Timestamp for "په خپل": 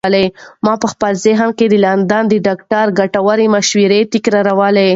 0.81-1.11